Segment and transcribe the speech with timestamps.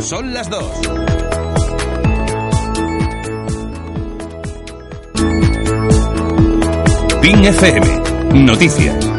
[0.00, 0.64] Son las dos.
[7.20, 7.86] PIN FM.
[8.32, 9.10] Noticias.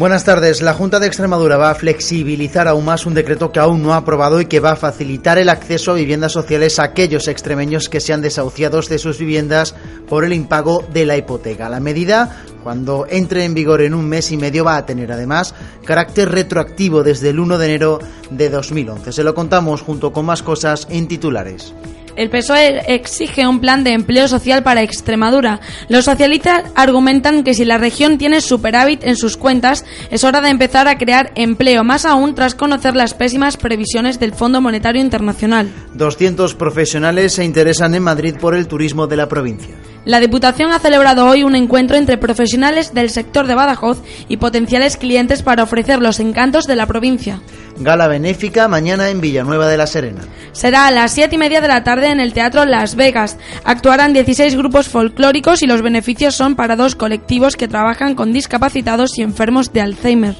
[0.00, 0.62] Buenas tardes.
[0.62, 3.98] La Junta de Extremadura va a flexibilizar aún más un decreto que aún no ha
[3.98, 8.00] aprobado y que va a facilitar el acceso a viviendas sociales a aquellos extremeños que
[8.00, 9.74] sean desahuciados de sus viviendas
[10.08, 11.68] por el impago de la hipoteca.
[11.68, 15.54] La medida, cuando entre en vigor en un mes y medio, va a tener además
[15.84, 17.98] carácter retroactivo desde el 1 de enero
[18.30, 19.12] de 2011.
[19.12, 21.74] Se lo contamos junto con más cosas en titulares.
[22.16, 25.60] El PSOE exige un plan de empleo social para Extremadura.
[25.88, 30.50] Los socialistas argumentan que si la región tiene superávit en sus cuentas, es hora de
[30.50, 35.70] empezar a crear empleo, más aún tras conocer las pésimas previsiones del Fondo Monetario Internacional.
[35.94, 39.74] 200 profesionales se interesan en Madrid por el turismo de la provincia.
[40.04, 44.96] La Diputación ha celebrado hoy un encuentro entre profesionales del sector de Badajoz y potenciales
[44.96, 47.42] clientes para ofrecer los encantos de la provincia.
[47.80, 50.20] Gala benéfica mañana en Villanueva de la Serena.
[50.52, 53.38] Será a las 7 y media de la tarde en el Teatro Las Vegas.
[53.64, 59.18] Actuarán 16 grupos folclóricos y los beneficios son para dos colectivos que trabajan con discapacitados
[59.18, 60.36] y enfermos de Alzheimer.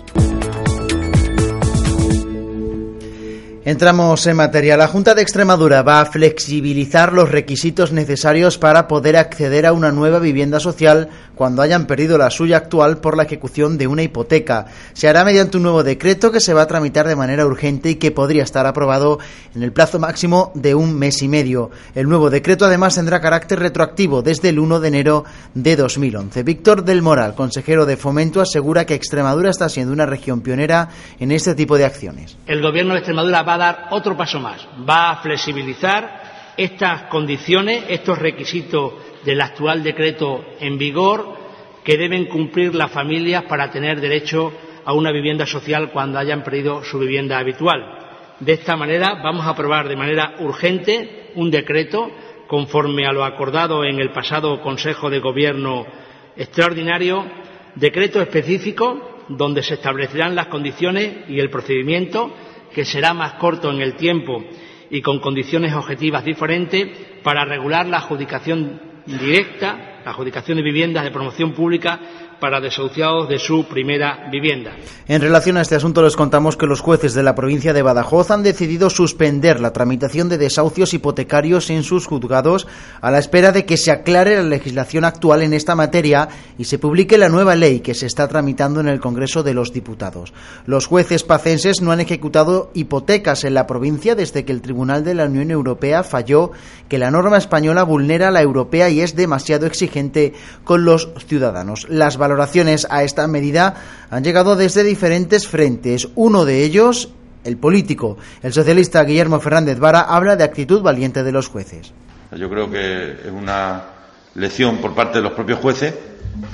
[3.62, 4.76] Entramos en materia.
[4.78, 9.92] La Junta de Extremadura va a flexibilizar los requisitos necesarios para poder acceder a una
[9.92, 11.10] nueva vivienda social
[11.40, 14.66] cuando hayan perdido la suya actual por la ejecución de una hipoteca.
[14.92, 17.94] Se hará mediante un nuevo decreto que se va a tramitar de manera urgente y
[17.94, 19.18] que podría estar aprobado
[19.54, 21.70] en el plazo máximo de un mes y medio.
[21.94, 26.42] El nuevo decreto además tendrá carácter retroactivo desde el 1 de enero de 2011.
[26.42, 31.32] Víctor del Moral, consejero de Fomento, asegura que Extremadura está siendo una región pionera en
[31.32, 32.36] este tipo de acciones.
[32.46, 37.84] El Gobierno de Extremadura va a dar otro paso más, va a flexibilizar estas condiciones,
[37.88, 38.92] estos requisitos
[39.24, 41.36] del actual decreto en vigor
[41.84, 44.52] que deben cumplir las familias para tener derecho
[44.84, 47.98] a una vivienda social cuando hayan perdido su vivienda habitual.
[48.40, 52.10] De esta manera vamos a aprobar de manera urgente un decreto
[52.46, 55.86] conforme a lo acordado en el pasado Consejo de Gobierno
[56.36, 57.24] extraordinario,
[57.76, 62.34] decreto específico donde se establecerán las condiciones y el procedimiento
[62.74, 64.42] que será más corto en el tiempo
[64.90, 66.88] y con condiciones objetivas diferentes
[67.22, 71.98] para regular la adjudicación directa, la adjudicación de viviendas de promoción pública
[72.40, 74.72] para desahuciados de su primera vivienda.
[75.06, 78.30] En relación a este asunto les contamos que los jueces de la provincia de Badajoz
[78.30, 82.66] han decidido suspender la tramitación de desahucios hipotecarios en sus juzgados
[83.00, 86.28] a la espera de que se aclare la legislación actual en esta materia
[86.58, 89.72] y se publique la nueva ley que se está tramitando en el Congreso de los
[89.72, 90.32] Diputados.
[90.66, 95.14] Los jueces pacenses no han ejecutado hipotecas en la provincia desde que el Tribunal de
[95.14, 96.52] la Unión Europea falló
[96.88, 100.34] que la norma española vulnera la europea y es demasiado exigente
[100.64, 101.86] con los ciudadanos.
[101.88, 103.74] Las valoraciones a esta medida
[104.08, 106.08] han llegado desde diferentes frentes.
[106.14, 107.10] Uno de ellos,
[107.42, 108.18] el político.
[108.42, 111.92] El socialista Guillermo Fernández Vara habla de actitud valiente de los jueces.
[112.36, 113.82] Yo creo que es una
[114.36, 115.92] lección por parte de los propios jueces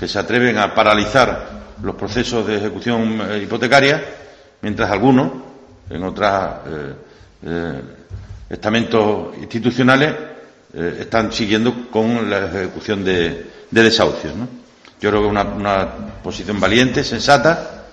[0.00, 4.03] que se atreven a paralizar los procesos de ejecución eh, hipotecaria,
[4.62, 5.31] mientras algunos,
[5.91, 6.32] en otros
[6.66, 6.94] eh,
[7.44, 7.81] eh,
[8.48, 10.14] estamentos institucionales,
[10.76, 14.37] están siguiendo con la ejecución de, de desahucios.
[14.37, 14.66] ¿no?
[15.01, 15.89] Yo creo que es una, una,
[16.23, 17.84] posición valiente, sensata,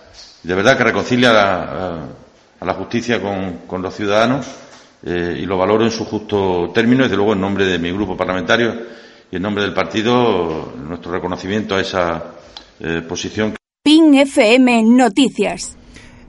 [0.41, 2.07] de verdad que reconcilia a la,
[2.59, 4.47] a la justicia con, con, los ciudadanos
[5.05, 7.01] eh, y lo valoro en su justo término.
[7.01, 8.73] Y, desde luego, en nombre de mi grupo parlamentario
[9.29, 12.23] y en nombre del partido, nuestro reconocimiento a esa
[12.79, 13.55] eh, posición.
[13.83, 15.75] PIN FM Noticias.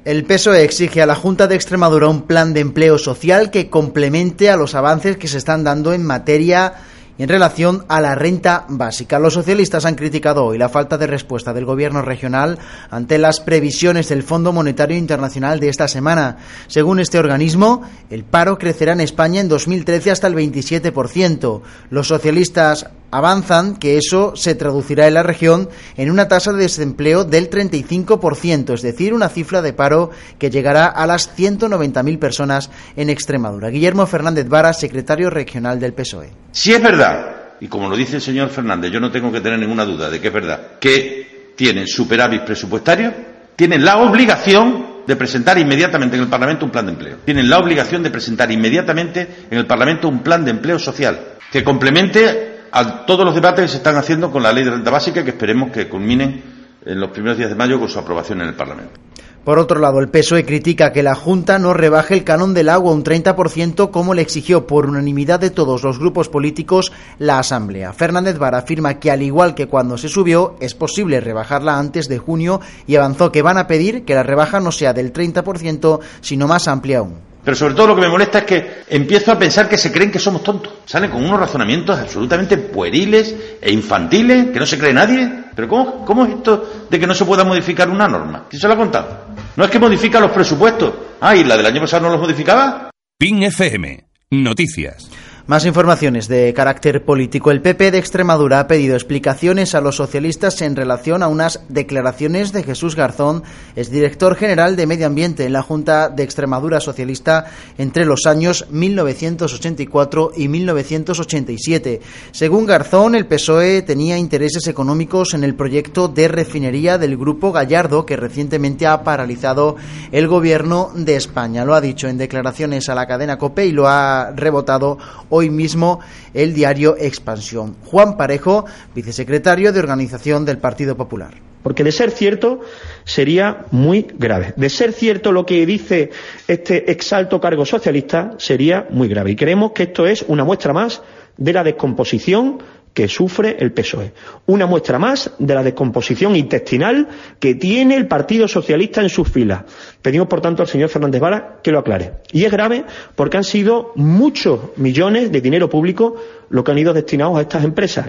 [0.04, 4.50] El PSOE exige a la Junta de Extremadura un plan de empleo social que complemente
[4.50, 6.74] a los avances que se están dando en materia
[7.18, 9.18] en relación a la renta básica.
[9.18, 12.58] Los socialistas han criticado hoy la falta de respuesta del gobierno regional
[12.90, 16.38] ante las previsiones del Fondo Monetario Internacional de esta semana.
[16.66, 21.62] Según este organismo, el paro crecerá en España en 2013 hasta el 27%.
[21.90, 27.24] Los socialistas avanzan que eso se traducirá en la región en una tasa de desempleo
[27.24, 33.10] del 35%, es decir, una cifra de paro que llegará a las 190.000 personas en
[33.10, 33.70] Extremadura.
[33.70, 36.32] Guillermo Fernández Vara, secretario regional del PSOE.
[36.50, 39.60] Si es verdad y como lo dice el señor Fernández, yo no tengo que tener
[39.60, 43.14] ninguna duda de que es verdad, que tienen superávit presupuestario,
[43.54, 47.16] tienen la obligación de presentar inmediatamente en el Parlamento un plan de empleo.
[47.24, 51.20] Tienen la obligación de presentar inmediatamente en el Parlamento un plan de empleo social
[51.52, 54.90] que complemente a todos los debates que se están haciendo con la ley de renta
[54.90, 56.42] básica que esperemos que culminen
[56.84, 58.98] en los primeros días de mayo con su aprobación en el Parlamento.
[59.44, 62.92] Por otro lado, el PSOE critica que la Junta no rebaje el canon del agua
[62.92, 66.90] un 30% como le exigió por unanimidad de todos los grupos políticos
[67.20, 67.92] la Asamblea.
[67.92, 72.18] Fernández Vara afirma que al igual que cuando se subió, es posible rebajarla antes de
[72.18, 76.48] junio y avanzó que van a pedir que la rebaja no sea del 30%, sino
[76.48, 77.33] más amplia aún.
[77.44, 80.10] Pero sobre todo lo que me molesta es que empiezo a pensar que se creen
[80.10, 80.72] que somos tontos.
[80.86, 85.30] Salen con unos razonamientos absolutamente pueriles e infantiles, que no se cree nadie.
[85.54, 88.46] Pero ¿cómo, es esto de que no se pueda modificar una norma?
[88.48, 89.26] ¿Quién se lo ha contado?
[89.56, 90.92] No es que modifica los presupuestos.
[91.20, 92.90] Ah, ¿y la del año pasado no los modificaba?
[93.18, 94.04] PIN FM.
[94.30, 95.10] Noticias.
[95.46, 97.50] Más informaciones de carácter político.
[97.50, 102.50] El PP de Extremadura ha pedido explicaciones a los socialistas en relación a unas declaraciones
[102.52, 103.42] de Jesús Garzón,
[103.76, 107.44] es director general de Medio Ambiente en la Junta de Extremadura Socialista
[107.76, 112.00] entre los años 1984 y 1987.
[112.32, 118.06] Según Garzón, el PSOE tenía intereses económicos en el proyecto de refinería del Grupo Gallardo
[118.06, 119.76] que recientemente ha paralizado
[120.10, 121.66] el gobierno de España.
[121.66, 124.96] Lo ha dicho en declaraciones a la cadena COPE y lo ha rebotado
[125.34, 125.98] hoy mismo
[126.32, 127.74] el diario Expansión.
[127.84, 131.34] Juan Parejo, vicesecretario de Organización del Partido Popular.
[131.64, 132.60] Porque de ser cierto
[133.04, 134.54] sería muy grave.
[134.56, 136.10] De ser cierto lo que dice
[136.46, 139.32] este exalto cargo socialista sería muy grave.
[139.32, 141.02] Y creemos que esto es una muestra más
[141.36, 142.58] de la descomposición
[142.94, 144.12] que sufre el PSOE.
[144.46, 147.08] Una muestra más de la descomposición intestinal
[147.40, 149.64] que tiene el Partido Socialista en sus filas.
[150.00, 152.12] Pedimos, por tanto, al señor Fernández Vara que lo aclare.
[152.32, 152.84] Y es grave
[153.16, 156.16] porque han sido muchos millones de dinero público
[156.48, 158.06] lo que han ido destinados a estas empresas.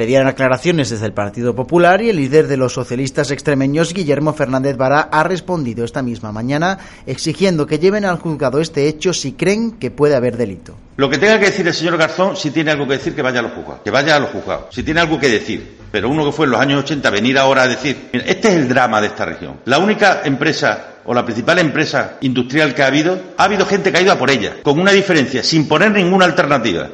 [0.00, 4.78] Pedían aclaraciones desde el Partido Popular y el líder de los socialistas extremeños, Guillermo Fernández
[4.78, 9.72] Vara, ha respondido esta misma mañana exigiendo que lleven al juzgado este hecho si creen
[9.72, 10.74] que puede haber delito.
[10.96, 13.40] Lo que tenga que decir el señor Garzón, si tiene algo que decir, que vaya
[13.40, 13.82] a los juzgados.
[13.84, 14.74] Que vaya a los juzgados.
[14.74, 15.76] Si tiene algo que decir.
[15.92, 18.08] Pero uno que fue en los años 80, venir ahora a decir.
[18.14, 19.60] este es el drama de esta región.
[19.66, 23.98] La única empresa o la principal empresa industrial que ha habido, ha habido gente que
[23.98, 24.62] ha ido a por ella.
[24.62, 26.88] Con una diferencia, sin poner ninguna alternativa.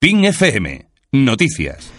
[0.00, 0.86] PIN FM.
[1.12, 1.97] Noticias.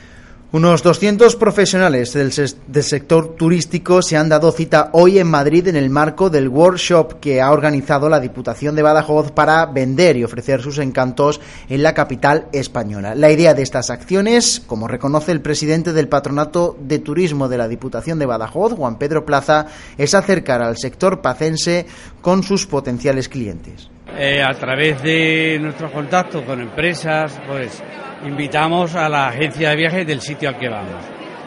[0.51, 5.75] Unos 200 profesionales del, del, sector turístico se han dado cita hoy en Madrid en
[5.75, 10.63] el marco del workshop que ha organizado la Diputación de Badajoz para vender y ofrecer
[10.63, 13.13] sus encantos en la capital española.
[13.13, 17.67] La idea de estas acciones, como reconoce el presidente del Patronato de Turismo de la
[17.67, 19.67] Diputación de Badajoz, Juan Pedro Plaza,
[19.99, 21.85] es acercar al sector pacense
[22.23, 23.91] con sus potenciales clientes.
[24.17, 27.81] Eh, a través de nuestros contactos con empresas, pues
[28.25, 31.03] invitamos a la agencia de viajes del sitio al que vamos.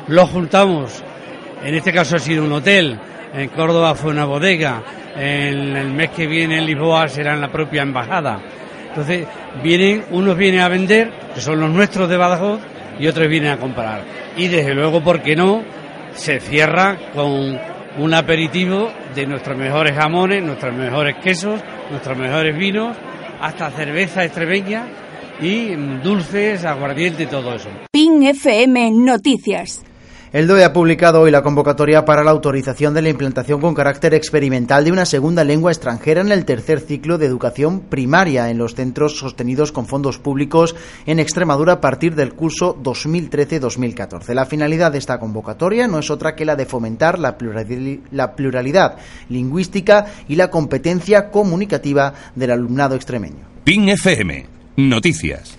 [0.09, 1.03] Los juntamos,
[1.63, 2.99] en este caso ha sido un hotel,
[3.35, 4.83] en Córdoba fue una bodega,
[5.17, 8.41] en el mes que viene en Lisboa será en la propia embajada.
[8.89, 9.27] Entonces,
[9.63, 12.61] vienen, unos vienen a vender, que son los nuestros de Badajoz,
[12.99, 14.03] y otros vienen a comprar.
[14.37, 15.63] Y desde luego, ¿por qué no?
[16.15, 17.59] Se cierra con
[17.99, 21.61] un aperitivo de nuestros mejores jamones, nuestros mejores quesos,
[21.91, 22.97] nuestros mejores vinos,
[23.41, 24.87] hasta cerveza extremeña
[25.41, 27.69] y dulces, aguardiente todo eso.
[27.91, 29.85] PIN FM Noticias.
[30.33, 34.15] El DOE ha publicado hoy la convocatoria para la autorización de la implantación con carácter
[34.15, 38.75] experimental de una segunda lengua extranjera en el tercer ciclo de educación primaria en los
[38.75, 40.75] centros sostenidos con fondos públicos
[41.05, 44.33] en Extremadura a partir del curso 2013-2014.
[44.33, 48.97] La finalidad de esta convocatoria no es otra que la de fomentar la pluralidad
[49.29, 53.45] lingüística y la competencia comunicativa del alumnado extremeño.
[53.65, 54.47] PIN FM
[54.77, 55.59] Noticias.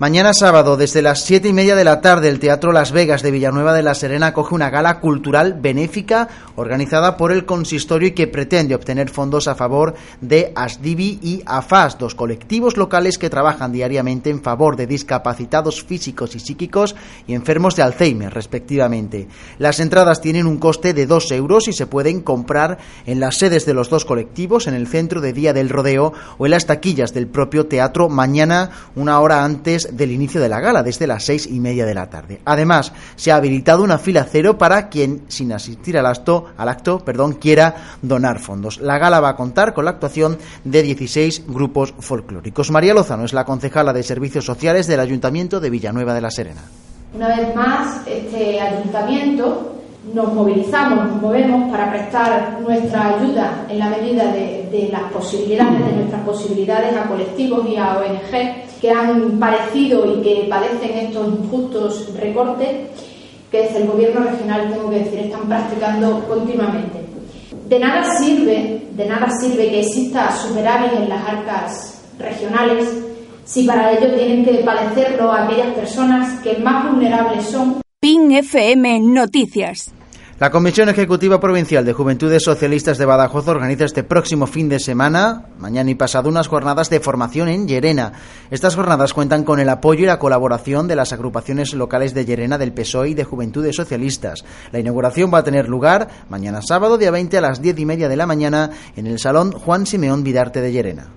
[0.00, 3.30] Mañana sábado, desde las siete y media de la tarde, el Teatro Las Vegas de
[3.30, 6.26] Villanueva de la Serena acoge una gala cultural benéfica
[6.56, 11.98] organizada por el consistorio y que pretende obtener fondos a favor de ASDIVI y AFAS,
[11.98, 17.76] dos colectivos locales que trabajan diariamente en favor de discapacitados físicos y psíquicos y enfermos
[17.76, 19.28] de Alzheimer, respectivamente.
[19.58, 23.66] Las entradas tienen un coste de dos euros y se pueden comprar en las sedes
[23.66, 27.12] de los dos colectivos, en el centro de Día del Rodeo o en las taquillas
[27.12, 31.46] del propio teatro mañana, una hora antes del inicio de la gala, desde las seis
[31.46, 32.40] y media de la tarde.
[32.44, 37.00] Además, se ha habilitado una fila cero para quien, sin asistir al acto, al acto
[37.04, 38.78] perdón, quiera donar fondos.
[38.80, 42.70] La gala va a contar con la actuación de 16 grupos folclóricos.
[42.70, 46.62] María Lozano es la concejala de Servicios Sociales del Ayuntamiento de Villanueva de la Serena.
[47.14, 49.79] Una vez más, este ayuntamiento
[50.14, 55.96] nos movilizamos, nos movemos para prestar nuestra ayuda en la medida de, las posibilidades, de
[55.96, 62.14] nuestras posibilidades a colectivos y a ONG que han padecido y que padecen estos injustos
[62.18, 62.68] recortes
[63.50, 67.00] que desde el gobierno regional, tengo que decir, están practicando continuamente.
[67.68, 72.88] De nada sirve, de nada sirve que exista superávit en las arcas regionales
[73.44, 77.80] si para ello tienen que padecerlo aquellas personas que más vulnerables son.
[78.02, 79.92] PIN FM Noticias.
[80.38, 85.48] La Comisión Ejecutiva Provincial de Juventudes Socialistas de Badajoz organiza este próximo fin de semana,
[85.58, 88.14] mañana y pasado, unas jornadas de formación en Llerena.
[88.50, 92.56] Estas jornadas cuentan con el apoyo y la colaboración de las agrupaciones locales de Llerena,
[92.56, 94.46] del PSOE y de Juventudes Socialistas.
[94.72, 98.08] La inauguración va a tener lugar mañana sábado, día 20 a las diez y media
[98.08, 101.10] de la mañana, en el Salón Juan Simeón Vidarte de Llerena.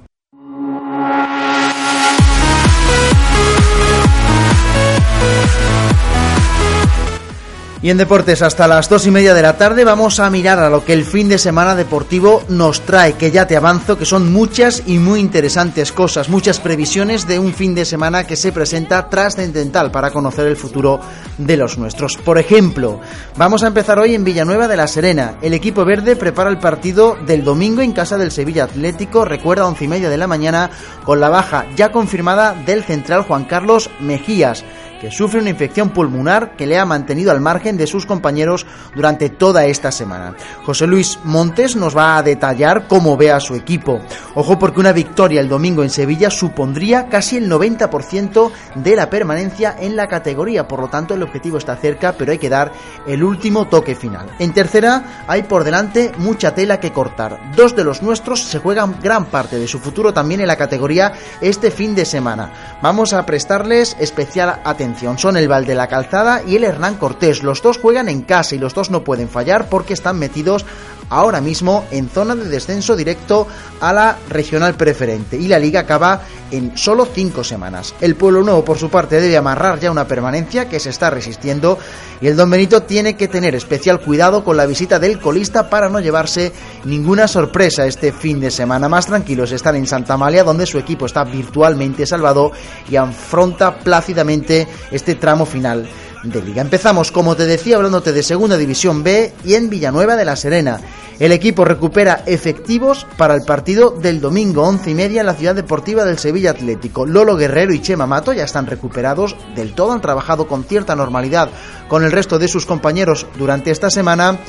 [7.83, 10.69] Y en deportes, hasta las dos y media de la tarde vamos a mirar a
[10.69, 14.31] lo que el fin de semana deportivo nos trae, que ya te avanzo, que son
[14.31, 19.09] muchas y muy interesantes cosas, muchas previsiones de un fin de semana que se presenta
[19.09, 21.01] trascendental para conocer el futuro
[21.37, 22.15] de los nuestros.
[22.15, 23.01] Por ejemplo,
[23.35, 25.35] vamos a empezar hoy en Villanueva de la Serena.
[25.41, 29.83] El equipo verde prepara el partido del domingo en casa del Sevilla Atlético, recuerda once
[29.83, 30.69] y media de la mañana,
[31.03, 34.63] con la baja ya confirmada del central Juan Carlos Mejías
[35.11, 39.65] sufre una infección pulmonar que le ha mantenido al margen de sus compañeros durante toda
[39.65, 40.35] esta semana.
[40.65, 44.01] José Luis Montes nos va a detallar cómo ve a su equipo.
[44.35, 49.75] Ojo porque una victoria el domingo en Sevilla supondría casi el 90% de la permanencia
[49.79, 52.71] en la categoría, por lo tanto el objetivo está cerca, pero hay que dar
[53.05, 54.27] el último toque final.
[54.39, 57.51] En tercera hay por delante mucha tela que cortar.
[57.55, 61.13] Dos de los nuestros se juegan gran parte de su futuro también en la categoría
[61.41, 62.51] este fin de semana.
[62.81, 67.43] Vamos a prestarles especial atención son el Val de la Calzada y el Hernán Cortés.
[67.43, 70.65] Los dos juegan en casa y los dos no pueden fallar porque están metidos
[71.13, 73.47] ahora mismo en zona de descenso directo
[73.79, 77.93] a la regional preferente y la liga acaba en solo cinco semanas.
[78.01, 81.77] El Pueblo Nuevo, por su parte, debe amarrar ya una permanencia que se está resistiendo
[82.21, 85.89] y el Don Benito tiene que tener especial cuidado con la visita del colista para
[85.89, 86.51] no llevarse
[86.85, 88.89] ninguna sorpresa este fin de semana.
[88.89, 92.51] Más tranquilos están en Santa Amalia, donde su equipo está virtualmente salvado
[92.89, 95.87] y afronta plácidamente este tramo final
[96.23, 96.61] de liga.
[96.61, 100.79] Empezamos, como te decía, hablándote de Segunda División B y en Villanueva de la Serena.
[101.19, 105.55] El equipo recupera efectivos para el partido del domingo, once y media, en la ciudad
[105.55, 107.05] deportiva del Sevilla Atlético.
[107.05, 111.49] Lolo Guerrero y Chema Mato ya están recuperados del todo, han trabajado con cierta normalidad
[111.87, 114.39] con el resto de sus compañeros durante esta semana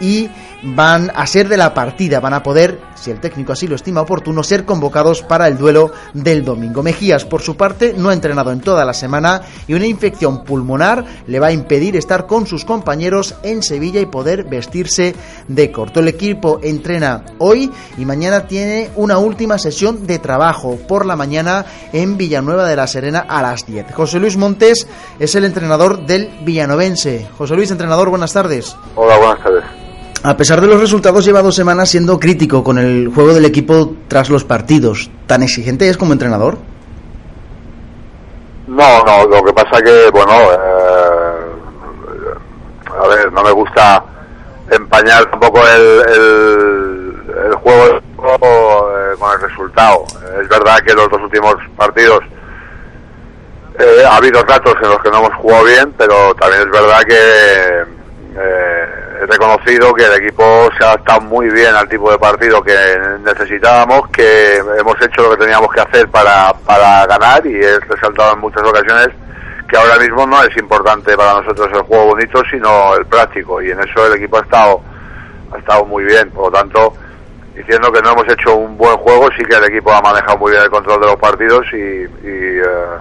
[0.00, 0.28] y
[0.62, 4.00] van a ser de la partida, van a poder, si el técnico así lo estima
[4.00, 6.82] oportuno, ser convocados para el duelo del domingo.
[6.82, 11.04] Mejías, por su parte, no ha entrenado en toda la semana y una infección pulmonar
[11.26, 15.14] le va a impedir estar con sus compañeros en Sevilla y poder vestirse
[15.48, 16.00] de corto.
[16.00, 21.64] El equipo entrena hoy y mañana tiene una última sesión de trabajo por la mañana
[21.92, 23.92] en Villanueva de la Serena a las 10.
[23.94, 24.86] José Luis Montes
[25.18, 27.28] es el entrenador del Villanovense.
[27.36, 28.76] José Luis, entrenador, buenas tardes.
[28.94, 29.64] Hola, buenas tardes.
[30.22, 33.94] A pesar de los resultados, lleva dos semanas siendo crítico con el juego del equipo
[34.08, 35.10] tras los partidos.
[35.26, 36.58] ¿Tan exigente es como entrenador?
[38.66, 40.77] No, no, lo que pasa que, bueno, eh,
[43.02, 44.04] a ver, no me gusta
[44.70, 50.04] empañar tampoco el, el, juego eh, con el resultado.
[50.40, 52.20] Es verdad que los dos últimos partidos
[53.78, 57.00] eh, ha habido ratos en los que no hemos jugado bien, pero también es verdad
[57.02, 57.98] que
[59.20, 62.76] he reconocido que el equipo se ha adaptado muy bien al tipo de partido que
[63.24, 68.34] necesitábamos, que hemos hecho lo que teníamos que hacer para, para ganar y he resaltado
[68.34, 69.08] en muchas ocasiones
[69.68, 73.70] que ahora mismo no es importante para nosotros el juego bonito, sino el práctico y
[73.70, 74.80] en eso el equipo ha estado,
[75.52, 76.30] ha estado muy bien.
[76.30, 76.94] Por lo tanto,
[77.54, 80.52] diciendo que no hemos hecho un buen juego, sí que el equipo ha manejado muy
[80.52, 82.98] bien el control de los partidos y, y, eh,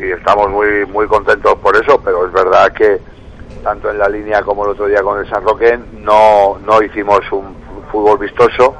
[0.00, 3.00] y estamos muy, muy contentos por eso, pero es verdad que
[3.62, 7.20] tanto en la línea como el otro día con el San Roque, no, no hicimos
[7.30, 7.54] un
[7.92, 8.74] fútbol vistoso,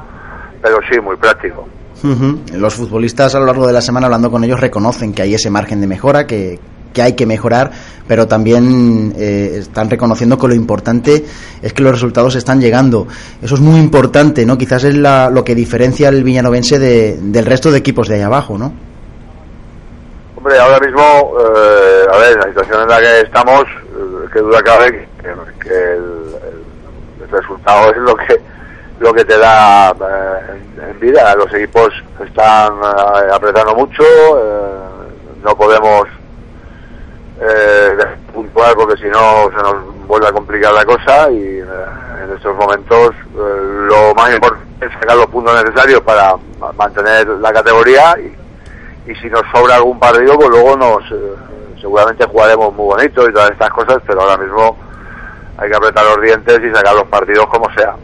[0.60, 1.68] pero sí muy práctico.
[2.52, 5.50] Los futbolistas a lo largo de la semana hablando con ellos reconocen que hay ese
[5.50, 6.58] margen de mejora, que,
[6.92, 7.70] que hay que mejorar,
[8.06, 11.25] pero también eh, están reconociendo que lo importante
[11.62, 13.06] es que los resultados están llegando.
[13.40, 14.58] Eso es muy importante, ¿no?
[14.58, 18.22] Quizás es la, lo que diferencia al villanovense de, del resto de equipos de ahí
[18.22, 18.72] abajo, ¿no?
[20.44, 21.00] Hombre, ahora mismo,
[21.38, 25.08] eh, a ver, la situación en la que estamos, eh, que duda cabe
[25.61, 26.32] que, el,
[27.30, 28.40] resultado es lo que
[28.99, 31.32] lo que te da eh, en vida.
[31.37, 31.90] Los equipos
[32.26, 32.72] están
[33.32, 34.02] apretando mucho,
[35.44, 36.08] no podemos
[38.32, 41.64] puntuar porque si no se nos vuelve a complicar la cosa y eh,
[42.25, 47.26] en estos momentos eh, lo más importante es sacar los puntos necesarios para ma- mantener
[47.28, 51.34] la categoría y, y si nos sobra algún partido pues luego nos eh,
[51.80, 54.76] seguramente jugaremos muy bonito y todas estas cosas pero ahora mismo
[55.58, 57.94] hay que apretar los dientes y sacar los partidos como sea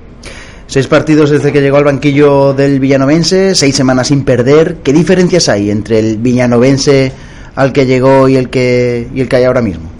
[0.70, 4.76] Seis partidos desde que llegó al banquillo del Villanovense, seis semanas sin perder.
[4.84, 7.10] ¿Qué diferencias hay entre el Villanovense
[7.58, 9.90] al que llegó y el que y el que hay ahora mismo?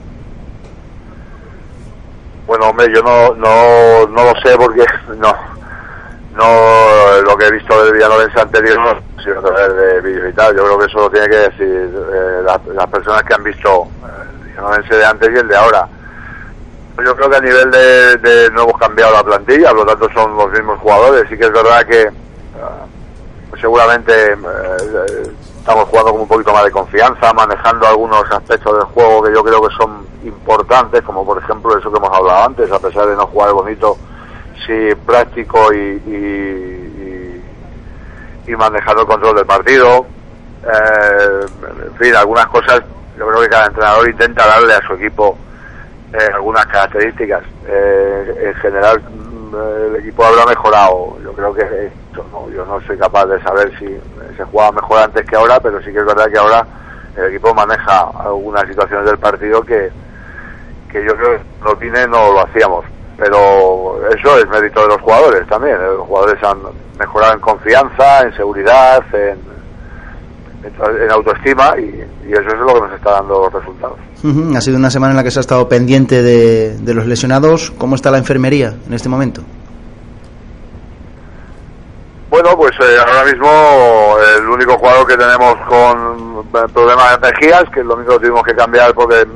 [2.46, 4.84] Bueno, hombre, yo no, no, no lo sé porque
[5.18, 5.34] no,
[6.34, 10.30] no lo que he visto del Villanovense anterior no ha sido a través de vídeos
[10.30, 10.56] y tal.
[10.56, 13.88] Yo creo que eso lo tiene que decir eh, la- las personas que han visto
[14.04, 15.88] eh, el Villanovense de antes y el de ahora.
[17.04, 20.08] Yo creo que a nivel de, de no hemos cambiado la plantilla, por lo tanto
[20.14, 21.24] son los mismos jugadores.
[21.28, 22.08] Sí que es verdad que
[22.60, 22.86] ah,
[23.60, 24.36] seguramente eh,
[25.68, 29.44] estamos jugando con un poquito más de confianza, manejando algunos aspectos del juego que yo
[29.44, 33.14] creo que son importantes, como por ejemplo eso que hemos hablado antes, a pesar de
[33.14, 33.98] no jugar bonito,
[34.66, 37.42] sí práctico y,
[38.46, 40.06] y, manejando el control del partido.
[40.64, 41.46] Eh,
[41.84, 42.80] en fin, algunas cosas,
[43.18, 45.36] yo creo que cada entrenador intenta darle a su equipo
[46.14, 47.42] eh, algunas características.
[47.66, 49.02] Eh, en general,
[49.52, 51.16] el equipo habrá mejorado.
[51.22, 53.86] Yo creo que no, yo no soy capaz de saber si
[54.36, 56.66] se jugaba mejor antes que ahora, pero sí que es verdad que ahora
[57.16, 59.90] el equipo maneja algunas situaciones del partido que,
[60.90, 62.84] que yo creo que no tiene no lo hacíamos.
[63.16, 65.76] Pero eso es mérito de los jugadores también.
[65.82, 66.58] Los jugadores han
[66.98, 69.57] mejorado en confianza, en seguridad, en,
[70.64, 73.96] en, autoestima y, y eso es lo que nos está dando los resultados.
[74.56, 77.70] Ha sido una semana en la que se ha estado pendiente de, de los lesionados.
[77.78, 79.42] ¿Cómo está la enfermería en este momento?
[82.30, 87.64] Bueno, pues eh, ahora mismo el único jugador que tenemos con eh, problemas de energías,
[87.72, 89.26] que el domingo lo tuvimos que cambiar porque eh,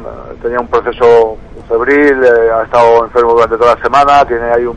[0.43, 1.39] tenía un proceso
[1.69, 4.77] febril, eh, ha estado enfermo durante toda la semana, tiene ahí un-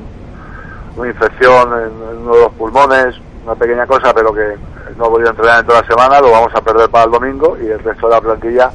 [0.95, 4.55] una infección en, en uno de los pulmones, una pequeña cosa, pero que
[4.97, 7.57] no ha podido entrenar en toda la semana, lo vamos a perder para el domingo
[7.61, 8.71] y el resto de la plantilla,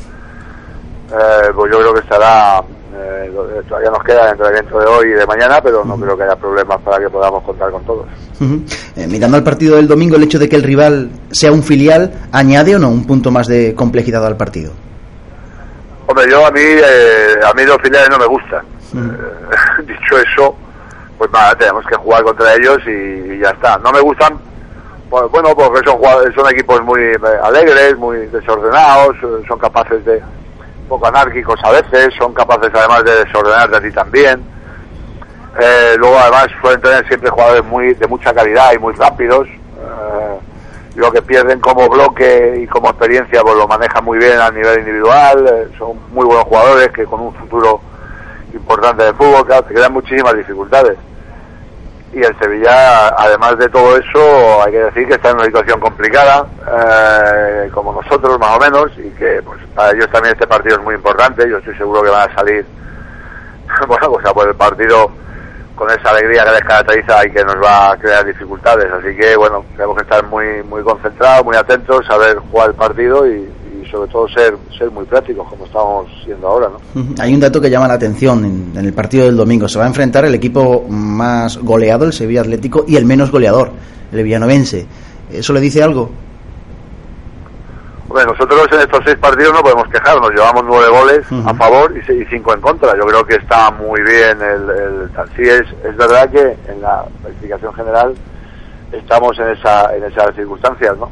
[1.12, 2.62] eh, pues yo creo que estará,
[2.94, 6.16] eh, lo- todavía nos queda el entrenamiento de hoy y de mañana, pero no creo
[6.16, 8.06] que haya problemas para que podamos contar con todos.
[8.96, 12.12] Eh, mirando al partido del domingo, el hecho de que el rival sea un filial,
[12.32, 14.72] ¿añade o no un punto más de complejidad al partido?
[16.06, 18.64] Hombre, yo a mí, eh, a mí los filiales no me gustan.
[18.94, 20.54] Eh, dicho eso,
[21.18, 22.90] pues nada, tenemos que jugar contra ellos y,
[23.34, 23.78] y ya está.
[23.78, 24.38] No me gustan,
[25.10, 26.00] bueno, porque son,
[26.34, 30.22] son equipos muy eh, alegres, muy desordenados, eh, son capaces de,
[30.82, 34.42] un poco anárquicos a veces, son capaces además de desordenarte a ti también.
[35.60, 39.48] Eh, luego además suelen tener siempre jugadores muy de mucha calidad y muy rápidos.
[39.48, 40.38] Eh,
[40.94, 44.80] lo que pierden como bloque y como experiencia pues lo manejan muy bien a nivel
[44.80, 47.80] individual, son muy buenos jugadores que con un futuro
[48.52, 50.96] importante de fútbol, claro, te quedan muchísimas dificultades.
[52.12, 55.78] Y el Sevilla, además de todo eso, hay que decir que está en una situación
[55.78, 60.76] complicada, eh, como nosotros más o menos, y que pues para ellos también este partido
[60.76, 62.66] es muy importante, yo estoy seguro que van a salir,
[63.86, 65.12] bueno, pues a por el partido
[65.76, 68.92] con esa alegría que les caracteriza y que nos va a crear dificultades.
[68.92, 73.26] Así que, bueno, tenemos que estar muy muy concentrados, muy atentos, saber jugar el partido
[73.26, 73.50] y
[73.90, 77.04] sobre todo ser ser muy prácticos, como estamos siendo ahora, ¿no?
[77.18, 79.68] Hay un dato que llama la atención en, en el partido del domingo.
[79.68, 83.72] Se va a enfrentar el equipo más goleado, el Sevilla Atlético, y el menos goleador,
[84.12, 84.86] el Villanovense.
[85.32, 86.10] ¿Eso le dice algo?
[88.08, 92.12] Hombre, nosotros en estos seis partidos no podemos quejarnos, llevamos nueve goles a favor y,
[92.12, 92.96] y cinco en contra.
[92.96, 95.10] Yo creo que está muy bien el, el.
[95.36, 98.14] Sí, es, es verdad que en la clasificación general
[98.90, 101.08] estamos en esa en esas circunstancias, ¿no?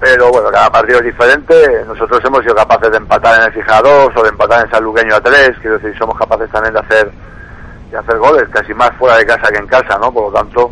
[0.00, 1.84] Pero bueno, cada partido es diferente.
[1.86, 4.84] Nosotros hemos sido capaces de empatar en el Fija 2 o de empatar en San
[4.84, 5.50] Luqueño a 3.
[5.60, 7.10] Quiero decir, somos capaces también de hacer
[7.90, 10.12] de hacer goles, casi más fuera de casa que en casa, ¿no?
[10.12, 10.70] Por lo tanto,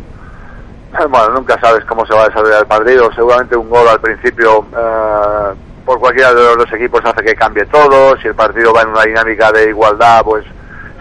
[1.09, 3.11] bueno, nunca sabes cómo se va a desarrollar el partido.
[3.13, 5.53] Seguramente un gol al principio eh,
[5.85, 8.15] por cualquiera de los dos equipos hace que cambie todo.
[8.21, 10.45] Si el partido va en una dinámica de igualdad, pues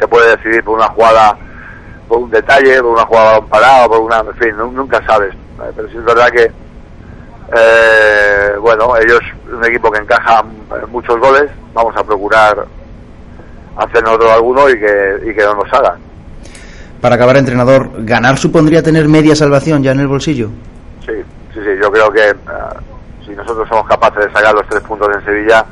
[0.01, 1.37] se puede decidir por una jugada,
[2.09, 5.33] por un detalle, por una jugada parado, por una, en fin, nu- nunca sabes.
[5.35, 6.51] Eh, Pero sí es verdad que,
[7.55, 9.21] eh, bueno, ellos,
[9.53, 12.67] un equipo que encaja eh, muchos goles, vamos a procurar
[13.77, 16.01] hacer nosotros alguno y que, y que no nos hagan.
[17.01, 20.49] Para acabar, entrenador, ¿ganar supondría tener media salvación ya en el bolsillo?
[21.05, 21.13] Sí,
[21.53, 22.35] sí, sí, yo creo que eh,
[23.25, 25.65] si nosotros somos capaces de sacar los tres puntos en Sevilla,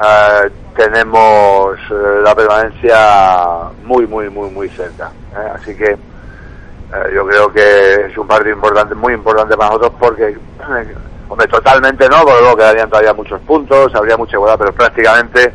[0.00, 1.76] eh, tenemos
[2.22, 5.10] la permanencia muy, muy, muy, muy cerca.
[5.34, 5.50] ¿eh?
[5.54, 5.96] Así que
[7.14, 10.36] yo creo que es un partido importante, muy importante para nosotros porque, eh,
[11.28, 15.52] hombre, totalmente no, porque luego quedarían todavía muchos puntos, habría mucha igualdad, pero prácticamente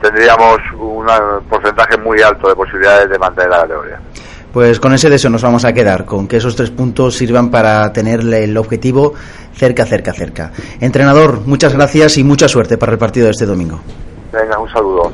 [0.00, 1.06] tendríamos un
[1.48, 4.00] porcentaje muy alto de posibilidades de mantener la categoría.
[4.52, 7.90] Pues con ese deseo nos vamos a quedar, con que esos tres puntos sirvan para
[7.92, 9.14] tener el objetivo
[9.54, 10.52] cerca, cerca, cerca.
[10.80, 13.80] Entrenador, muchas gracias y mucha suerte para el partido de este domingo.
[14.30, 15.12] Venga, un saludo.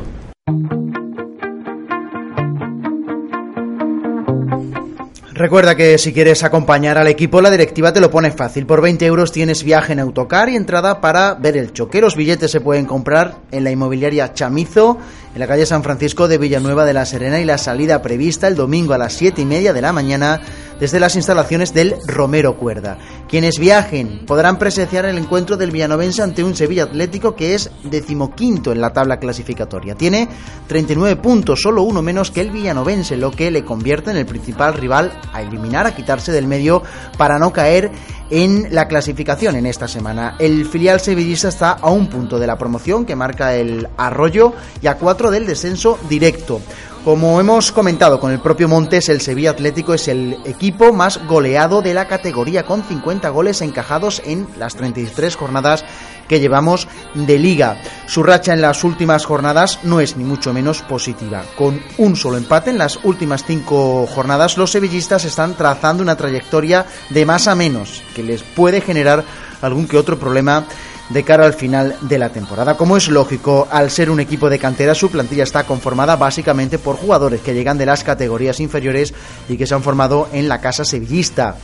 [5.38, 8.66] Recuerda que si quieres acompañar al equipo, la directiva te lo pone fácil.
[8.66, 12.00] Por 20 euros tienes viaje en autocar y entrada para ver el choque.
[12.00, 14.98] Los billetes se pueden comprar en la inmobiliaria Chamizo,
[15.32, 18.56] en la calle San Francisco de Villanueva de la Serena y la salida prevista el
[18.56, 20.40] domingo a las 7 y media de la mañana
[20.80, 22.98] desde las instalaciones del Romero Cuerda.
[23.28, 28.72] Quienes viajen podrán presenciar el encuentro del villanovense ante un Sevilla Atlético que es decimoquinto
[28.72, 29.94] en la tabla clasificatoria.
[29.94, 30.28] Tiene
[30.66, 34.74] 39 puntos, solo uno menos que el villanovense, lo que le convierte en el principal
[34.74, 36.82] rival a eliminar, a quitarse del medio
[37.16, 37.90] para no caer
[38.30, 40.36] en la clasificación en esta semana.
[40.38, 44.86] El filial sevillista está a un punto de la promoción que marca el arroyo y
[44.86, 46.60] a cuatro del descenso directo.
[47.04, 51.80] Como hemos comentado con el propio Montes, el Sevilla Atlético es el equipo más goleado
[51.80, 55.84] de la categoría, con 50 goles encajados en las 33 jornadas
[56.28, 57.80] que llevamos de liga.
[58.06, 61.44] Su racha en las últimas jornadas no es ni mucho menos positiva.
[61.56, 66.86] Con un solo empate en las últimas cinco jornadas, los sevillistas están trazando una trayectoria
[67.10, 69.24] de más a menos, que les puede generar
[69.62, 70.64] algún que otro problema
[71.08, 72.76] de cara al final de la temporada.
[72.76, 76.96] Como es lógico, al ser un equipo de cantera, su plantilla está conformada básicamente por
[76.96, 79.14] jugadores que llegan de las categorías inferiores
[79.48, 81.56] y que se han formado en la casa sevillista.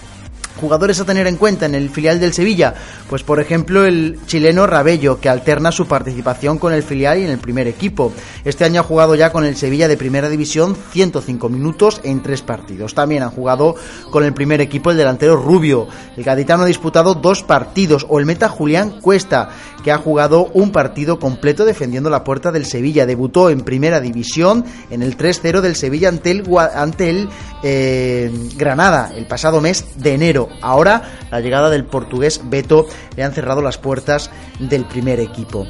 [0.61, 2.75] Jugadores a tener en cuenta en el filial del Sevilla,
[3.09, 7.31] pues por ejemplo el chileno Rabello, que alterna su participación con el filial y en
[7.31, 8.13] el primer equipo.
[8.45, 12.43] Este año ha jugado ya con el Sevilla de primera división 105 minutos en tres
[12.43, 12.95] partidos.
[12.95, 13.75] También han jugado
[14.11, 15.89] con el primer equipo el delantero Rubio.
[16.17, 19.51] El gaditano ha disputado dos partidos, o el meta Julián Cuesta,
[19.83, 23.07] que ha jugado un partido completo defendiendo la puerta del Sevilla.
[23.07, 27.29] Debutó en primera división en el 3-0 del Sevilla ante el,
[27.63, 30.44] eh, Granada el pasado mes de enero.
[30.61, 35.67] Ahora la llegada del portugués Beto le han cerrado las puertas del primer equipo.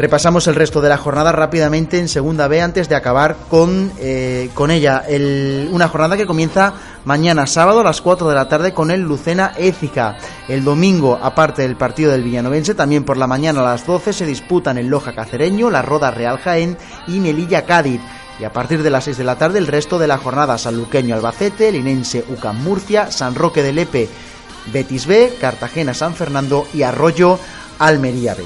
[0.00, 4.48] Repasamos el resto de la jornada rápidamente en segunda B antes de acabar con, eh,
[4.54, 5.04] con ella.
[5.72, 6.72] una jornada que comienza
[7.04, 10.16] mañana sábado a las 4 de la tarde con el Lucena Écija.
[10.48, 14.24] El domingo, aparte del partido del Villanovense, también por la mañana a las 12 se
[14.24, 18.00] disputan el Loja Cacereño, la Roda Real Jaén y Melilla Cádiz.
[18.40, 21.14] Y a partir de las 6 de la tarde el resto de la jornada Sanluqueño
[21.14, 24.08] Albacete, Linense Ucam Murcia, San Roque de Lepe
[24.72, 27.38] Betis B, Cartagena San Fernando y Arroyo
[27.78, 28.44] Almería B.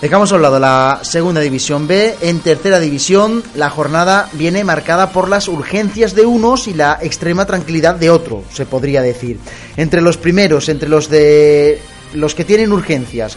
[0.00, 2.16] Dejamos a un lado la segunda división B.
[2.20, 7.46] En tercera división, la jornada viene marcada por las urgencias de unos y la extrema
[7.46, 9.38] tranquilidad de otro, se podría decir.
[9.76, 11.80] Entre los primeros, entre los de
[12.14, 13.36] los que tienen urgencias,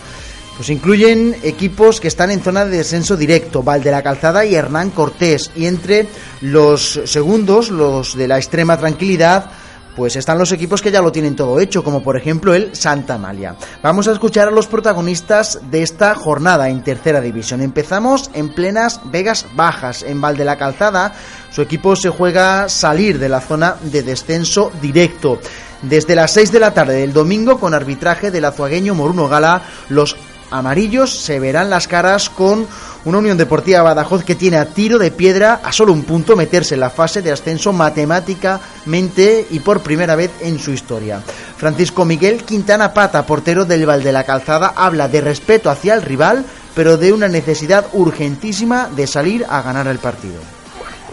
[0.59, 4.55] pues incluyen equipos que están en zona de descenso directo, Val de la Calzada y
[4.55, 5.51] Hernán Cortés.
[5.55, 6.09] Y entre
[6.41, 9.51] los segundos, los de la extrema tranquilidad,
[9.95, 13.13] pues están los equipos que ya lo tienen todo hecho, como por ejemplo el Santa
[13.13, 13.55] Amalia.
[13.81, 17.61] Vamos a escuchar a los protagonistas de esta jornada en tercera división.
[17.61, 21.13] Empezamos en plenas Vegas Bajas, en Val de la Calzada.
[21.51, 25.39] Su equipo se juega salir de la zona de descenso directo.
[25.81, 30.17] Desde las 6 de la tarde del domingo, con arbitraje del azuagueño Moruno Gala, los
[30.51, 32.67] amarillos se verán las caras con
[33.05, 36.73] una Unión Deportiva Badajoz que tiene a tiro de piedra a solo un punto meterse
[36.73, 41.21] en la fase de ascenso matemáticamente y por primera vez en su historia.
[41.57, 46.01] Francisco Miguel Quintana Pata, portero del Val de la Calzada, habla de respeto hacia el
[46.01, 50.41] rival, pero de una necesidad urgentísima de salir a ganar el partido.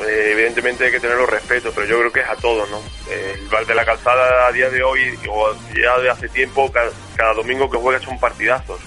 [0.06, 2.80] Eh, evidentemente hay que tenerlo respeto, pero yo creo que es a todos, ¿no?
[3.10, 6.70] El Val de la Calzada a día de hoy, o ya de hace tiempo,
[7.16, 8.80] cada domingo que juega son partidazos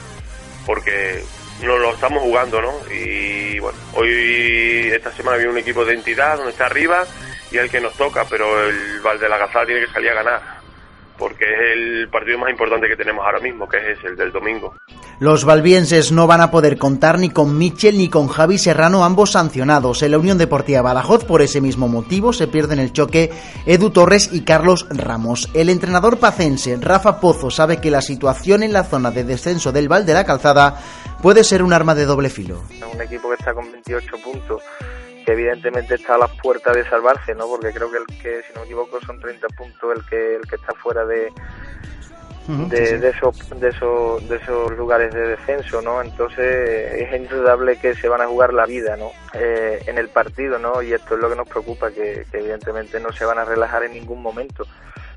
[0.66, 1.24] porque
[1.62, 2.74] no lo estamos jugando, ¿no?
[2.92, 7.06] Y bueno, hoy, esta semana viene un equipo de entidad donde está arriba
[7.52, 10.16] y el que nos toca, pero el Val de la Calzada tiene que salir a
[10.16, 10.60] ganar
[11.20, 14.74] porque es el partido más importante que tenemos ahora mismo, que es el del domingo.
[15.20, 19.32] Los valbienses no van a poder contar ni con Michel ni con Javi Serrano, ambos
[19.32, 20.02] sancionados.
[20.02, 23.32] En la Unión Deportiva Badajoz, por ese mismo motivo, se pierden el choque
[23.66, 25.50] Edu Torres y Carlos Ramos.
[25.54, 29.90] El entrenador pacense, Rafa Pozo, sabe que la situación en la zona de descenso del
[29.90, 30.80] Val de la Calzada
[31.22, 32.64] puede ser un arma de doble filo.
[32.94, 34.62] Un equipo que está con 28 puntos
[35.32, 37.48] evidentemente está a las puertas de salvarse, ¿no?
[37.48, 40.48] Porque creo que el que, si no me equivoco, son 30 puntos el que el
[40.48, 41.32] que está fuera de
[42.50, 46.02] de, esos, de, esos, de esos lugares de descenso, ¿no?
[46.02, 49.12] Entonces es indudable que se van a jugar la vida, ¿no?
[49.34, 50.82] Eh, en el partido, ¿no?
[50.82, 53.94] Y esto es lo que nos preocupa, que, evidentemente no se van a relajar en
[53.94, 54.66] ningún momento.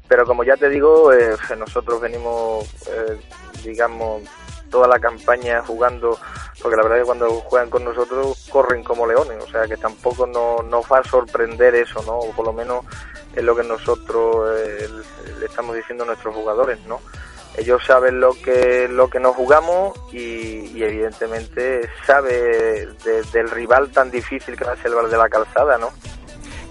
[0.09, 3.19] Pero como ya te digo, eh, nosotros venimos, eh,
[3.65, 4.23] digamos,
[4.71, 6.19] toda la campaña jugando,
[6.63, 9.77] porque la verdad es que cuando juegan con nosotros corren como leones, o sea que
[9.77, 12.19] tampoco nos, nos va a sorprender eso, ¿no?
[12.19, 12.85] O por lo menos
[13.35, 14.89] es lo que nosotros eh,
[15.41, 17.01] le estamos diciendo a nuestros jugadores, ¿no?
[17.57, 22.89] ellos saben lo que lo que nos jugamos y, evidentemente sabe
[23.33, 25.91] del rival tan difícil que va a ser el de la Calzada, ¿no?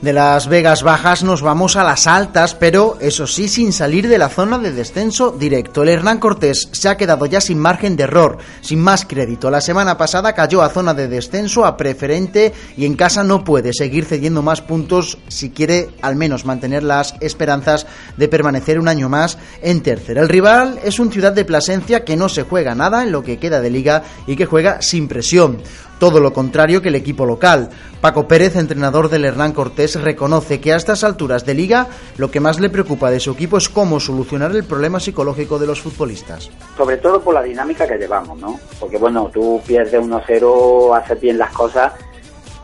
[0.02, 4.18] De las Vegas bajas nos vamos a las altas, pero eso sí sin salir de
[4.18, 5.84] la zona de descenso directo.
[5.84, 9.52] El Hernán Cortés se ha quedado ya sin margen de error, sin más crédito.
[9.52, 13.74] La semana pasada cayó a zona de descenso a preferente y en casa no puede
[13.74, 17.86] seguir cediendo más puntos si quiere al menos mantener las esperanzas
[18.18, 20.22] de permanecer un año más en tercera.
[20.22, 23.38] El rival es un Ciudad de Plasencia que no se juega nada en lo que
[23.38, 25.60] queda de liga y que juega sin presión
[26.02, 27.70] todo lo contrario que el equipo local.
[28.02, 31.86] Paco Pérez, entrenador del Hernán Cortés, reconoce que a estas alturas de liga
[32.18, 35.68] lo que más le preocupa de su equipo es cómo solucionar el problema psicológico de
[35.68, 36.50] los futbolistas.
[36.76, 38.60] Sobre todo por la dinámica que llevamos, ¿no?
[38.80, 41.94] Porque bueno, tú pierdes 1-0, haces bien las cosas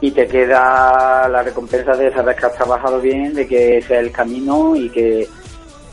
[0.01, 3.99] y te queda la recompensa de saber que has trabajado bien, de que ese es
[3.99, 5.29] el camino y que,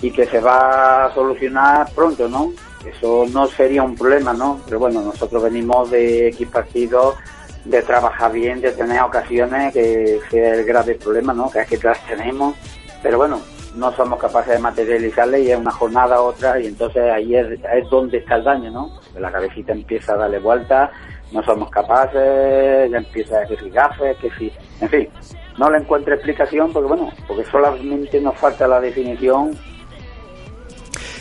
[0.01, 2.55] y que se va a solucionar pronto, ¿no?
[2.87, 4.61] Eso no sería un problema, ¿no?
[4.67, 7.17] Pero bueno, nosotros venimos de X partidos
[7.65, 11.51] de trabajar bien, de tener ocasiones, que sea el grave problema, ¿no?
[11.51, 12.55] Que es que las tenemos,
[13.03, 13.41] pero bueno,
[13.75, 17.49] no somos capaces de materializarle y es una jornada otra y entonces ahí es,
[17.91, 18.91] donde está el daño, ¿no?
[19.19, 20.91] La cabecita empieza a darle vuelta,
[21.33, 25.09] no somos capaces, ya empieza a decir gafes, que sí, en fin,
[25.59, 29.57] no le encuentro explicación porque bueno, porque solamente nos falta la definición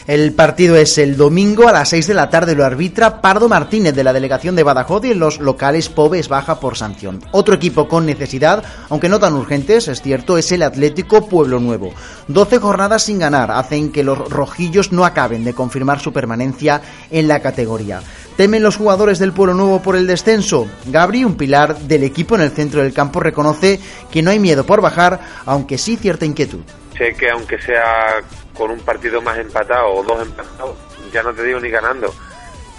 [0.07, 2.55] el partido es el domingo a las 6 de la tarde.
[2.55, 6.59] Lo arbitra Pardo Martínez de la delegación de Badajoz y en los locales Pobes baja
[6.59, 7.21] por sanción.
[7.31, 11.93] Otro equipo con necesidad, aunque no tan urgentes, es cierto, es el Atlético Pueblo Nuevo.
[12.27, 17.27] 12 jornadas sin ganar hacen que los rojillos no acaben de confirmar su permanencia en
[17.27, 18.01] la categoría.
[18.35, 20.67] ¿Temen los jugadores del Pueblo Nuevo por el descenso?
[20.87, 23.79] Gabri, un pilar del equipo en el centro del campo, reconoce
[24.11, 26.61] que no hay miedo por bajar, aunque sí cierta inquietud.
[26.97, 28.21] Sé que aunque sea
[28.53, 30.77] con un partido más empatado o dos empatados,
[31.11, 32.13] ya no te digo ni ganando,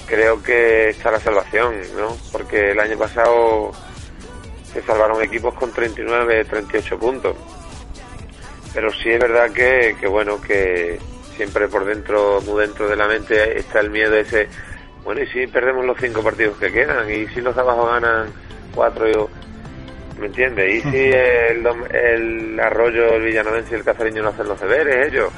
[0.07, 2.17] creo que está la salvación, ¿no?
[2.33, 3.73] Porque el año pasado
[4.73, 7.37] se salvaron equipos con 39, 38 puntos.
[8.73, 10.99] Pero sí es verdad que, que bueno, que
[11.37, 14.49] siempre por dentro, muy dentro de la mente está el miedo ese,
[15.05, 18.33] bueno, y si perdemos los cinco partidos que quedan, y si los de abajo ganan
[18.75, 19.29] cuatro,
[20.19, 20.75] ¿me entiendes?
[20.75, 25.31] Y si el, el Arroyo, el Villanovense y el Cazareño no hacen los deberes, ellos,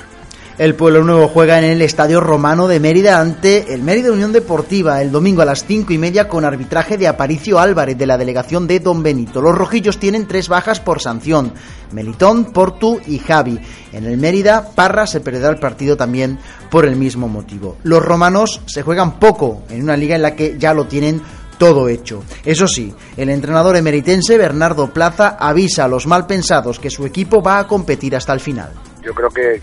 [0.59, 5.03] el Pueblo Nuevo juega en el Estadio Romano de Mérida ante el Mérida Unión Deportiva
[5.03, 8.67] el domingo a las cinco y media con arbitraje de Aparicio Álvarez de la delegación
[8.67, 9.43] de Don Benito.
[9.43, 11.53] Los rojillos tienen tres bajas por sanción,
[11.93, 13.59] Melitón, Portu y Javi.
[13.93, 16.39] En el Mérida, Parra se perderá el partido también
[16.71, 17.77] por el mismo motivo.
[17.83, 21.21] Los romanos se juegan poco en una liga en la que ya lo tienen
[21.59, 22.23] todo hecho.
[22.45, 27.59] Eso sí, el entrenador emeritense Bernardo Plaza avisa a los malpensados que su equipo va
[27.59, 28.71] a competir hasta el final.
[29.07, 29.63] Yo creo que,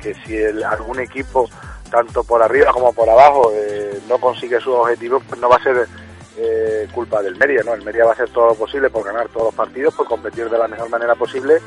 [0.00, 1.46] que si algún equipo,
[1.90, 5.62] tanto por arriba como por abajo, eh, no consigue sus objetivos, pues no va a
[5.62, 5.86] ser
[6.38, 7.74] eh, culpa del Mérida, ¿no?
[7.74, 10.48] El Mérida va a hacer todo lo posible por ganar todos los partidos, por competir
[10.48, 11.60] de la mejor manera posible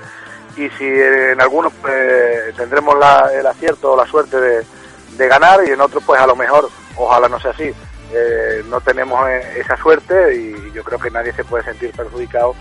[0.58, 2.96] y si en algunos pues, tendremos
[3.34, 7.30] el acierto o la suerte de, ganar y en otros pues a lo mejor, ojalá
[7.30, 7.72] no sea así,
[8.14, 12.56] eh, no tenemos esa suerte y yo creo que nadie se puede sentir perjudicado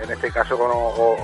[0.00, 1.16] en este caso con, o,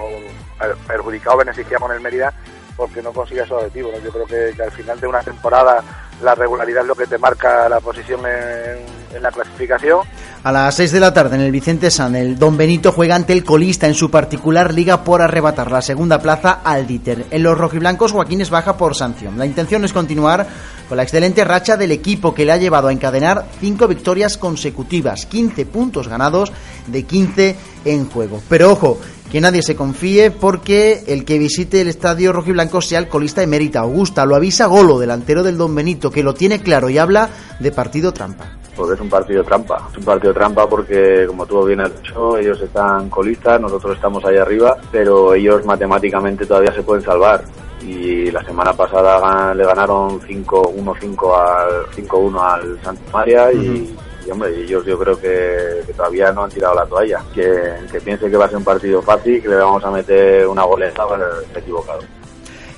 [0.87, 2.33] perjudicado o beneficiado con el Mérida
[2.77, 3.93] porque no consigue su objetivo.
[4.03, 5.83] Yo creo que, al final de una temporada
[6.23, 10.01] la regularidad es lo que te marca la posición en, la clasificación.
[10.43, 13.33] A las 6 de la tarde en el Vicente San, el Don Benito juega ante
[13.33, 17.27] el colista en su particular liga por arrebatar la segunda plaza al Dieter.
[17.31, 19.39] En los rojiblancos Joaquín es baja por sanción.
[19.39, 20.47] La intención es continuar
[20.89, 25.27] con la excelente racha del equipo que le ha llevado a encadenar 5 victorias consecutivas,
[25.27, 26.53] 15 puntos ganados
[26.87, 28.43] de 15 en juego.
[28.49, 28.99] Pero ojo,
[29.31, 33.81] que nadie se confíe porque el que visite el estadio rojiblanco sea el colista emérita
[33.81, 34.25] Augusta.
[34.27, 38.13] Lo avisa Golo, delantero del Don Benito, que lo tiene claro y habla de partido
[38.13, 38.45] trampa.
[38.77, 39.89] Pues es un partido trampa.
[39.91, 44.25] Es un partido trampa porque, como tú bien has dicho, ellos están colistas, nosotros estamos
[44.25, 47.45] ahí arriba, pero ellos matemáticamente todavía se pueden salvar.
[47.87, 53.95] Y la semana pasada le ganaron 5-1-5 al 5-1 al Santa María y,
[54.27, 57.23] y hombre, ellos yo creo que, todavía no han tirado la toalla.
[57.35, 60.47] Que, que piense que va a ser un partido fácil, que le vamos a meter
[60.47, 61.21] una goleta, pues
[61.55, 62.01] equivocado.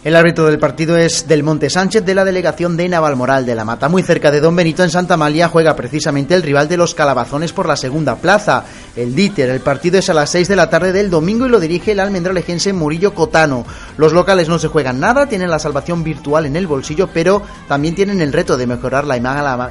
[0.07, 3.64] El árbitro del partido es Del Monte Sánchez de la delegación de Navalmoral de la
[3.64, 3.88] Mata.
[3.88, 7.53] Muy cerca de Don Benito en Santa Malia juega precisamente el rival de los Calabazones
[7.53, 8.62] por la segunda plaza.
[8.95, 9.51] el Díter.
[9.51, 11.99] El partido es a las 6 de la tarde del domingo y lo dirige el
[11.99, 13.66] almendralejense Murillo Cotano.
[13.97, 17.97] Los locales no se juegan nada, tienen la salvación virtual en el bolsillo, pero también
[17.97, 19.19] tienen el reto de mejorar la,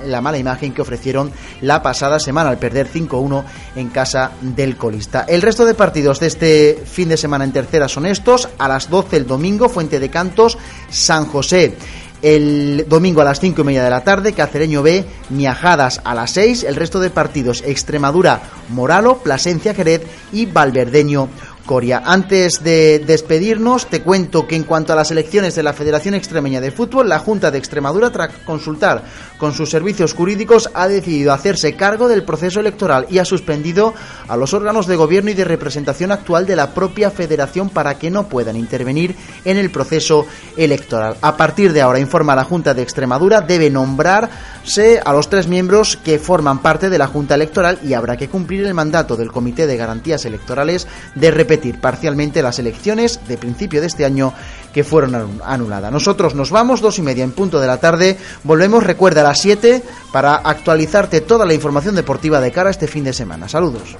[0.04, 3.42] la mala imagen que ofrecieron la pasada semana al perder 5-1
[3.78, 5.24] en casa del colista.
[5.30, 8.50] El resto de partidos de este fin de semana en tercera son estos.
[8.58, 10.58] A las 12 el domingo, Fuente de Cantos,
[10.90, 11.76] San José.
[12.22, 16.32] El domingo a las 5 y media de la tarde, Cacereño B, Miajadas a las
[16.32, 16.64] 6.
[16.64, 21.30] El resto de partidos, Extremadura, Moralo, Plasencia Jerez y Valverdeño
[21.66, 22.04] Coria.
[22.06, 26.62] Antes de despedirnos, te cuento que en cuanto a las elecciones de la Federación Extremeña
[26.62, 29.04] de Fútbol, la Junta de Extremadura, tras consultar
[29.38, 33.94] con sus servicios jurídicos, ha decidido hacerse cargo del proceso electoral y ha suspendido
[34.28, 38.12] a los órganos de gobierno y de representación actual de la propia federación para que
[38.12, 40.26] no puedan intervenir en el proceso
[40.56, 41.18] electoral.
[41.22, 45.98] A partir de ahora, informa la Junta de Extremadura, debe nombrarse a los tres miembros
[45.98, 49.68] que forman parte de la Junta Electoral y habrá que cumplir el mandato del Comité
[49.68, 54.34] de Garantías Electorales de repetir parcialmente las elecciones de principio de este año
[54.74, 55.92] que fueron anuladas.
[55.92, 58.18] Nosotros nos vamos, dos y media en punto de la tarde.
[58.44, 62.88] Volvemos, recuerda, a las 7 para actualizarte toda la información deportiva de cara a este
[62.88, 63.48] fin de semana.
[63.48, 63.96] Saludos.